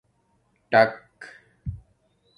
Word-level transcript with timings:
ٹَݣ 0.71 0.89